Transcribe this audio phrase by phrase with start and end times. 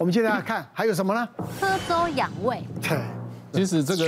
[0.00, 1.28] 我们接下来看还有什么呢？
[1.60, 2.62] 喝粥养胃。
[2.80, 2.96] 对。
[3.50, 4.04] 其实这个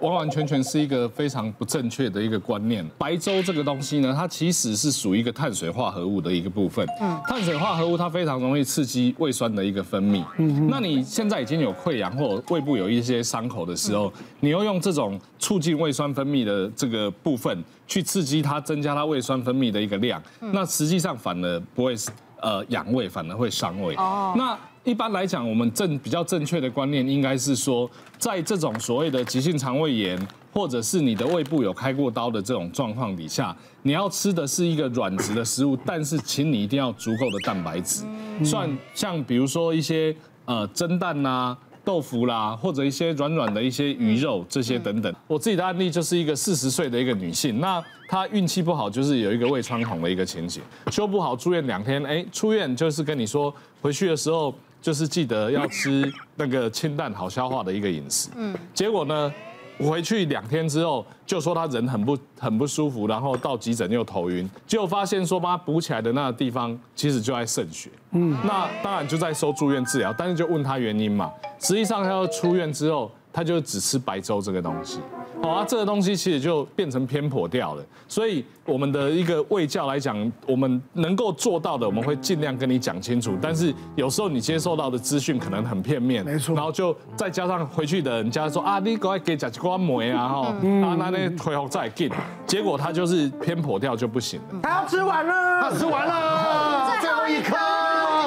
[0.00, 2.82] 完完全全是一个非常不正确的一个观念。
[2.96, 6.86] 白粥这个东西呢，它其实是属于一个碳水化合物的一个部分。
[6.98, 10.24] 嗯，碳水化合物它非常容易刺激胃酸的一个分泌。
[10.38, 21.94] 嗯，那你现在已经有溃疡或胃部有一些伤口的时候，你又用这种促进胃酸分泌的这个部分去刺激它，增加它胃酸分泌的一个量，那实际上反而不会
[22.40, 23.94] 呃养胃，反而会伤胃。
[23.96, 24.58] 哦，那。
[24.84, 30.18] 一般来讲，我们正比较正确的观念应该是说，在这种所谓的急性肠胃炎，
[30.52, 38.04] 或者是你的胃部有开过刀的这种状况底下，你要吃的是一个软质的食物，但是请你一定要足够的蛋白质，
[38.44, 41.58] 算像比如说一些呃蒸蛋呐、啊。
[41.84, 45.14] 豆腐啦，或者一些软软的一些鱼肉这些等等。
[45.26, 47.78] 我自己的案例就是一个四十岁的一个女性，那
[48.08, 58.28] 她运气不好，就是有一个胃穿孔的一个情形，修不好，住院两天，哎，出院就是跟你说，回去的时候就是记得要吃那个清淡好消化的一个饮食。
[58.36, 59.32] 嗯，结果呢？
[59.76, 71.28] 回去两天之后，就说他人很不很不舒服，然后到急诊又头晕，结果发现说把他补起来的那个地方其实就在肾血，嗯，那当然就在收住院治疗，但是就问他原因嘛，
[71.58, 75.00] 实际上他要出院之后，他就只吃白粥这个东西。
[75.44, 77.84] 好啊，这个东西其实就变成偏颇掉了。
[78.08, 83.36] 所以我们的一个卫教来讲，我们能够做到的，我们会尽量跟你讲清楚。
[83.42, 86.54] 但是有时候你接受到的资讯可能很片面，没错。
[86.54, 92.10] 然后就再加上回去的人家说啊，你赶快给甲基瓜膜啊，哈，啊那那回后再进，
[92.46, 94.60] 结果他就是偏颇掉就不行了。
[94.62, 97.54] 他要吃完了，他吃完了，最后一颗。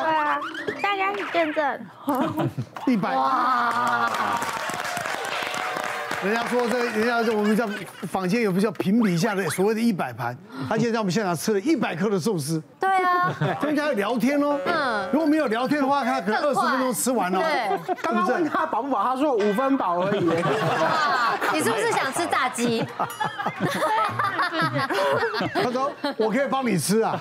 [0.04, 0.40] 对啊，
[0.84, 1.86] 大家见证，
[2.86, 3.16] 一百。
[6.28, 6.34] 哇。
[6.34, 7.68] 人家说这，人家说我们叫
[8.10, 12.62] 坊间有不叫评比下的所谓的一百盘，他现在在我们现场吃了一百颗的寿司。
[12.80, 14.60] 对啊， 跟人家聊天哦。
[14.66, 15.10] 嗯。
[15.12, 17.40] 如果没有聊天的话，他可能二十分钟吃完了。
[17.40, 17.96] 对。
[18.02, 20.20] 刚刚问他饱不饱，他说五分饱而已。
[21.54, 22.86] 你是不是想吃炸鸡？
[25.54, 27.20] 他说我可以帮你吃啊。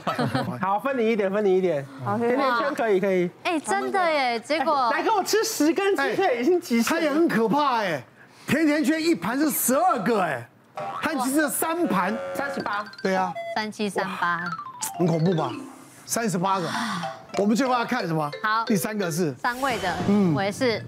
[0.61, 1.87] 好，分你一点，分你一点。
[2.05, 3.31] 好，甜甜圈可以可以。
[3.45, 6.97] 哎，真的耶，结果来跟我吃十根鸡腿已经极限。
[6.97, 8.03] 他也很可怕哎。
[8.47, 10.49] 甜甜圈一盘是十二个哎，
[11.03, 12.17] 他其实三盘。
[12.34, 14.41] 三十八，对啊，三七三八，
[14.99, 15.51] 很恐怖吧？
[16.05, 16.69] 三十八个，
[17.39, 18.31] 我们最后要看什么？
[18.43, 19.34] 好，第三个是？
[19.34, 20.84] 三位的，嗯，我也是。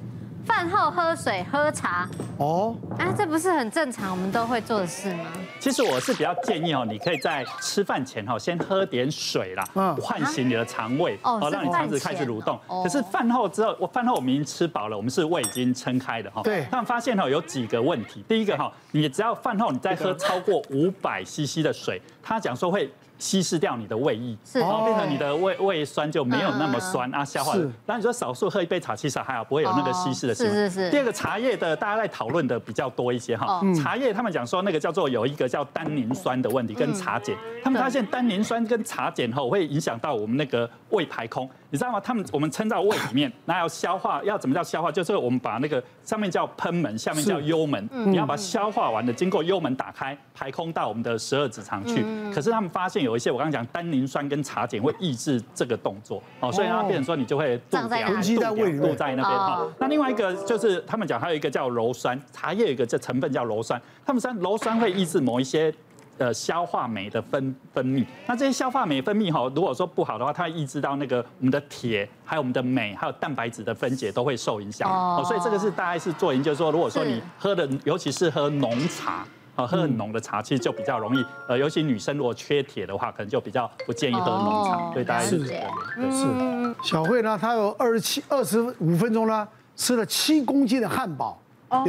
[0.46, 2.08] 饭后喝水喝茶。
[2.38, 5.24] 哦，啊，这不是很正常，我们都会做的事吗？
[5.60, 12.58] 其实我是比较建议哦，你可以在吃饭前哈，先喝点水啦，嗯，唤醒你的肠胃哦，让你肠子开始蠕动。
[12.82, 16.42] 可是饭后之后，我饭后我们已经吃饱了，我们是胃已经撑开的哈。
[16.42, 16.66] 对。
[16.70, 22.90] 但发现哈有几个问题，第一个哈，你只要饭后你再喝超过五百 CC 的水，他讲说会。
[23.18, 27.54] 稀释掉你的胃液，然后变成你的胃胃酸就没有那么酸啊，消化。
[27.86, 30.56] 那你说少数喝一杯茶，其实还好，不会有那个稀释的情况。
[30.56, 30.90] 是是是。
[30.90, 33.60] 第二个茶叶的，大家在讨论的比较多一些哈。
[33.74, 37.34] 茶叶他们讲说那个叫做有一个叫单宁酸的问题，跟茶碱。
[37.62, 41.48] 他们发现单宁酸跟茶碱后会影响到我们那个胃排空。
[41.70, 42.00] 你知道吗？
[42.00, 44.90] 他们我们撑到胃里面，那要消化，要怎么叫消化？
[44.90, 52.02] 就是我们把那个上面叫賁门，下面叫幽门，你要把消化完的经过幽门打开，排空到我们的十二指肠去。
[52.32, 59.66] 可是他们发现有一些，我刚刚讲单宁酸跟茶碱会抑制这个动作，哦，所以它变成说你就会肚子胀，肚在那边哈。
[59.78, 65.72] 那另外一个就是他们讲还有一个叫鞣酸，茶叶有一个这成分叫鞣酸，他们说鞣酸会抑制某一些。
[66.20, 74.90] 呃消化酶的分分泌，那这些消化酶分泌哈，如果说不好的话，它会抑制到那个我们的铁，还有我们的镁，还有蛋白质的分解都会受影响。
[74.90, 79.24] 哦，所以这个是大概是做研究说，如果说你喝的，尤其是喝浓茶，
[79.58, 84.92] 啊，喝很浓的茶，其实就比较容易，呃，尤其女生如果缺铁的话，可能就比较不建议喝浓茶。
[84.92, 85.70] 所以大家是这样。
[86.10, 86.74] 是。
[86.88, 91.36] 小慧呢，她有二十七二十五分钟呢，吃了七公斤的汉堡。
[91.70, 91.84] 哦。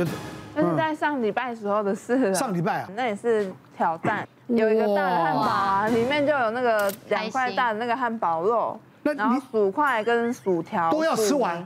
[0.55, 2.33] 那是在上礼拜时候的事。
[2.33, 2.89] 上礼拜啊。
[2.95, 3.53] 那也是。
[3.79, 11.65] 挑战有一个大的汉堡啊，里面就有那个两块大的那个汉堡肉，然后薯块跟薯条都要吃完。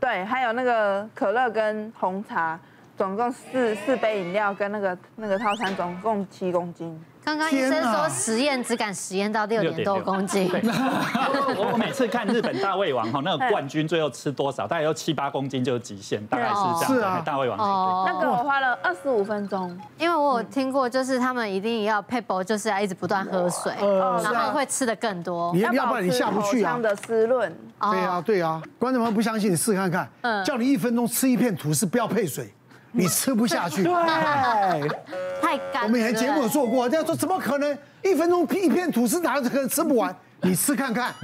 [0.00, 2.58] 对，还有那个可乐跟红茶，
[3.02, 7.04] 总共四四杯饮料跟那个那个套餐，总共七公斤。
[7.24, 10.48] 刚刚医生说实验只敢实验到六点多公斤。
[10.54, 14.68] 我我每次看日本大胃王哈，那个冠军最后吃多少？
[14.68, 16.94] 大概有七八公斤就是极限，大概是这样。
[16.94, 17.58] 是啊，大胃王。
[17.58, 18.04] 哦。
[18.06, 23.72] 那个我花了二十五分钟，因为我有听过，就是他们一定要配饱，就是要一直不断喝水，
[24.22, 25.52] 然后会吃的更多。
[25.52, 26.78] 你要不然你下不去啊。
[26.78, 27.52] 的湿润。
[27.80, 30.08] 对啊对啊，观众们不相信，你试看看。
[30.20, 30.44] 嗯。
[30.44, 32.52] 叫你一分钟吃一片吐司，不要配水。
[32.92, 33.92] 你吃不下去， 对，
[35.42, 35.84] 太干。
[35.84, 37.76] 我们以前节目有做过，这样说怎么可能？
[38.02, 40.14] 一分钟一片吐司哪可能吃不完？
[40.42, 41.14] 你吃看看。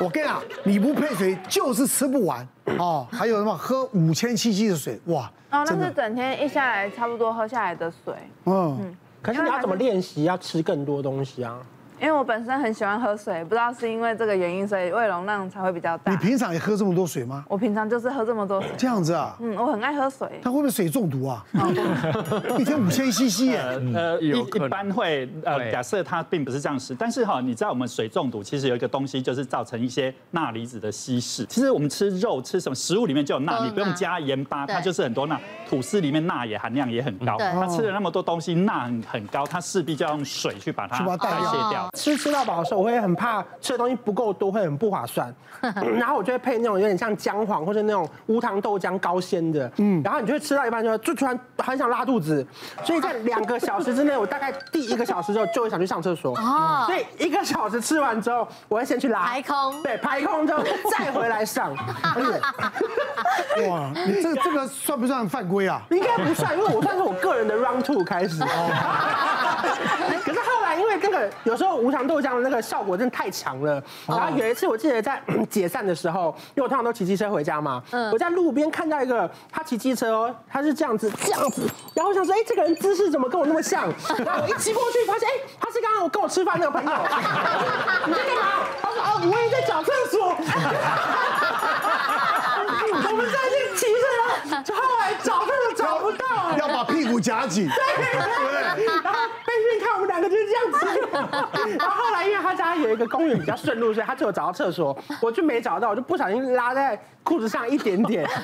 [0.00, 2.46] 我跟你讲，你不配水就是吃不完
[2.78, 3.06] 哦。
[3.10, 5.30] 还有什么喝五千 CC 的水，哇！
[5.50, 8.12] 哦，那是整天一下来差不多喝下来的水。
[8.46, 8.96] 嗯嗯。
[9.22, 11.56] 可是你要怎么练习要吃更多东西啊？
[12.00, 16.12] 因为我本身很喜欢喝水，不知道是因为这个原因，所以胃容量才会比较大。
[16.12, 17.44] 你平常也喝这么多水吗？
[17.48, 18.70] 我平常就是喝这么多水。
[18.76, 19.36] 这样子啊？
[19.40, 20.28] 嗯，我很爱喝水。
[20.42, 21.44] 他会不会水中毒啊？
[22.58, 23.60] 一天五千 CC 耶。
[23.94, 31.44] 呃，一一般会呃，假设它并不是这样吃，但是哈，你知道我们水中毒其实有一个东西，就是造成一些钠离子的稀释。
[31.46, 35.38] 其实我们吃肉吃什么食物里面就有钠，你不用加盐巴，它就是很多钠。
[35.68, 41.87] 吐司里面钠也含量也很高，他吃了那么多东西，钠很很高，它势必就要用水去把它代谢掉。
[41.96, 45.32] 吃吃到饱的时候，我会很怕吃的东西不够多，会很不划算。
[45.96, 52.46] 然后我就会配那种有点像姜黄或者那种无糖豆浆高纤的，嗯，然后你就会吃到一半就就突然很想拉肚子，
[52.84, 56.36] 所以在两个小时之内，我大概第一个小时之后就会想去上厕所。
[56.38, 60.62] 哦，所以一个小时吃完之后，我会先去拉排空，对，排空之后
[60.96, 61.74] 再回来上。
[63.68, 65.82] 哇，你这个这个算不算犯规啊？
[65.90, 68.38] 应该不算，因为我算是我个人的 round two 开始。
[68.38, 68.68] 可是后
[69.84, 70.17] 来因为那
[71.18, 75.20] 个有时候无糖豆浆的那个效果真的太强了，然后有一次我记得在
[75.50, 77.82] 解散的时候，因为我通常都骑机车回家嘛，
[78.12, 81.62] 我在路边看到一个他骑机车哦，他是这样子这样子，
[81.94, 83.88] 然后我想说，哎，这个人姿势怎么跟我那么像？
[84.24, 86.90] 然后我一骑过去发现，哎，他是刚刚我跟我吃饭那个朋友。
[88.06, 88.42] 你在干嘛？
[88.80, 90.36] 他说，啊，我也在找厕所。
[92.90, 93.86] 我们在这骑
[94.50, 97.68] 车，就后来找厕所找不到，要把屁股夹紧。
[97.68, 97.78] 对，
[98.18, 98.22] 然
[99.12, 100.78] 后背面看我们两个就是这样子。
[101.78, 102.42] 然后来呀
[102.74, 108.28] 家有一个公园比较顺路，所以他就有找到厕所， 我就没找到，我就不小心拉在裤子上一点点。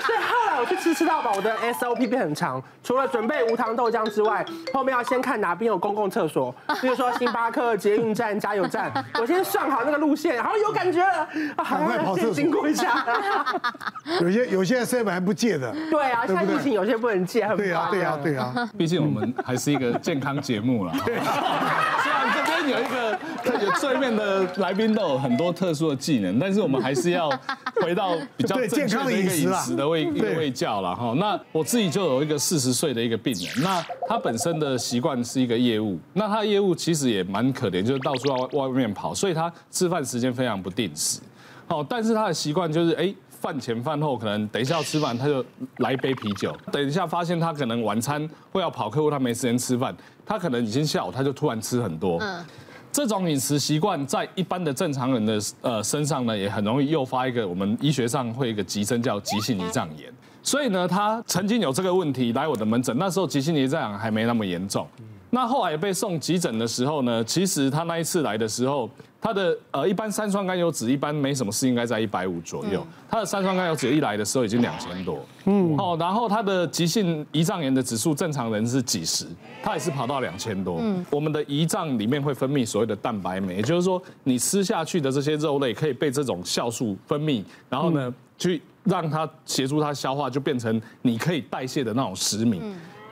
[0.00, 11.26] 所以后来我去吃吃到饱，我的 SOP 变很长，除了准备无糖豆浆之外，后面要先看哪边有公共厕所，比如说星巴克、捷运站、加油站， 我先算好那个路线，然后有感觉了，
[11.56, 12.30] 赶快跑厕所。
[12.34, 13.04] 经过一下。
[14.20, 18.70] 有些有些 seven 还不借的，对啊，现在疫情有些不能借，很对啊，对啊，对啊。
[18.76, 20.92] 毕竟我们还是一个健康节目了。
[21.04, 21.16] 对
[22.64, 23.18] 然有一个，
[23.64, 27.28] 有对面的来宾都有很多特殊的技能，但是我们还是要
[27.82, 31.14] 回到比较正确的一个饮食的卫一个卫教了哈。
[31.18, 41.20] 那我自己就有一个四十岁的一个病人，那他本身的习惯是一个业务，那他的业务其实也蛮可怜，就是到处要外面跑，所以他吃饭时间非常不定时。
[41.66, 43.14] 好，但是他的习惯就是，哎，
[43.44, 45.44] 饭前饭后可能等一下要吃饭，他就
[45.76, 46.56] 来一杯啤酒。
[46.72, 49.94] 等一下发现他可能晚餐会要跑客户，他没时间吃饭，
[50.24, 52.16] 他可能已经下午他就突然吃很多。
[52.22, 52.42] 嗯，
[52.90, 60.10] 这种饮食习惯在一般的正常人的呃身上呢，也很容易诱发一个我们医学上会有一个急症叫急性胰脏炎。
[60.42, 64.88] 所以呢，他曾经有这个问题来我的门诊，那时候急性胰脏炎还没那么严重。
[65.28, 68.88] 那后来被送急诊的时候呢，其实他那一次来的时候。
[69.24, 72.86] 他的呃，一般三酸甘油酯一般没什么事，应该在一百五左右。
[73.10, 79.24] 它的三酸甘油酯一来的时候已经两千多，嗯，哦，然后它的急性胰脏炎的指数正常人是几十，
[79.62, 80.76] 它也是跑到两千多。
[80.78, 92.60] 嗯，我们的胰脏里面会分泌所谓的蛋白酶，也就是说你吃下去的这些肉类可以被这种酵素分泌，然后呢去让它协助它消化，就变成你可以代谢的那种食糜。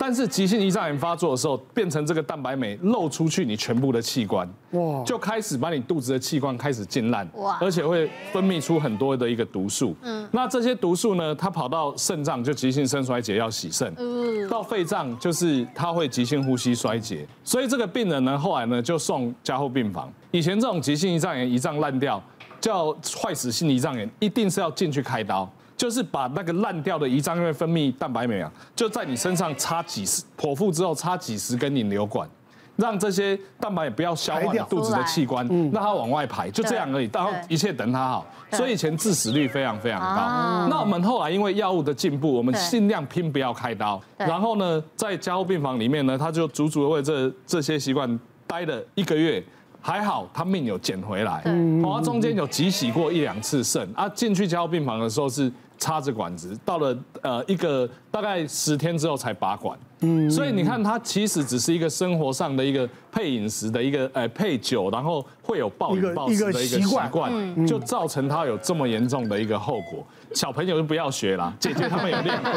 [0.04, 20.12] 但是急性胰脏炎发作的时候，变成这个蛋白酶漏出去，你全部的器官，哇，就开始把你肚子的器官开始浸烂，哇，而且会分泌出很多的一个毒素，嗯，那这些毒素呢，它跑到肾脏就急性肾衰竭要洗肾，嗯，到肺脏就是它会急性呼吸衰竭，所以这个病人呢，后来呢就送加护病房。
[20.32, 22.20] 以前这种急性胰脏炎，胰脏烂掉
[22.60, 22.92] 叫
[23.22, 25.48] 坏死性胰脏炎，一定是要进去开刀。
[25.76, 32.28] 就是把那个烂掉的胰脏因为分泌蛋白酶啊，就在你身上插几十剖腹之后插几十根引流管，
[32.76, 37.10] 让这些蛋白也不要消化肚子的器官，让它往外排，就这样而已。
[37.12, 40.68] 然后一切等它好，所以以前致死率非常非常高。
[40.68, 44.00] 那我们后来因为药物的进步，我们尽量拼不要开刀。
[44.16, 49.42] 然后呢，在加护病房里面呢，他就足足的为这这些习惯待了一个月。
[49.82, 53.86] 还好他命有捡回来，嗯，他中间有急洗过一两次肾。
[53.94, 70.06] 啊，进去加护病房的时候是插着管子，到了呃一个大概十天之后才拔管，嗯，所以你看他其实只是一个生活上的一个配饮食的一个呃配酒，然后会有暴饮暴食的一个习惯，就造成他有这么严重的一个后果。
[70.32, 72.52] 小朋友就不要学啦，姐姐他们有练过，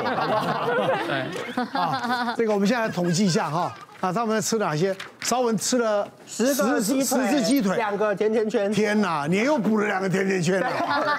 [1.07, 3.73] 对，好， 这个我们现在来统计一下哈。
[4.05, 4.95] 啊，他们在吃哪些？
[5.21, 8.71] 稍文吃了十个十十只鸡腿，两个甜甜圈。
[8.71, 10.69] 天哪，你又补了两个甜甜圈了。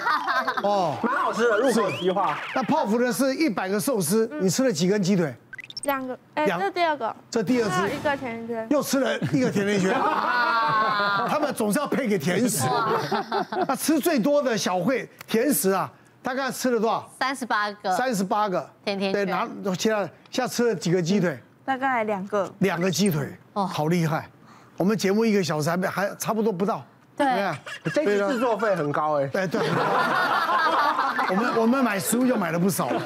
[0.63, 2.39] 哦，蛮好吃的，入口即化。
[2.55, 5.35] 那泡芙的是一百个寿司，你吃了几根鸡腿？
[5.83, 9.91] 两个，哎，这第二个，这第二只，一个甜甜圈，又吃了一个甜甜圈。
[11.27, 12.65] 他们总是要配给甜食。
[13.67, 15.91] 那吃最多的小慧甜食啊，
[16.23, 17.11] 大概吃了多少？
[17.19, 17.97] 三十八个。
[17.97, 19.25] 三十八个甜甜圈。
[19.25, 21.37] 对，拿其他现在吃了几个鸡腿？
[21.67, 22.49] 大概两个。
[22.59, 24.25] 两个鸡腿，哦，好厉害。
[24.77, 26.81] 我们节目一个小时还没还差不多不到。
[27.17, 27.27] 对。
[27.93, 29.27] 这次制作费很高哎。
[29.27, 29.59] 对 对。
[31.29, 33.01] 我们我们买食物就买了不少了。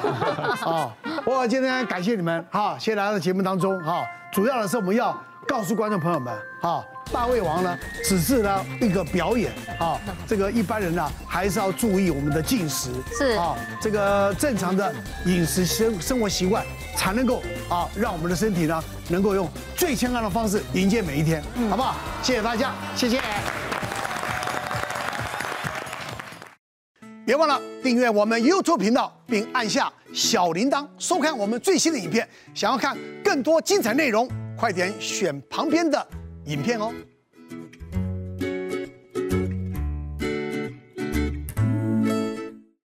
[0.64, 0.94] 啊，
[1.26, 4.06] 我今天感谢你们哈，先来到节目当中哈。
[4.30, 5.12] 主要的是我们要
[5.48, 14.92] 告诉观众朋友们哈，大胃王呢只是呢一个表演啊， 这个一般人呢还是要注意我们的进食是啊，这个正常的
[15.26, 16.64] 饮食生生活习惯
[16.96, 21.96] 才能够啊让我们的身体呢能够用最健康的方式迎接每一天，好不好？
[22.22, 23.20] 谢谢大家，谢谢。
[27.24, 32.28] 别忘了订阅我们 YouTube 频道，并按下小铃铛，收看我们最新的影片。
[32.52, 36.04] 想要看更多精彩内容，快点选旁边的
[36.46, 36.92] 影片哦。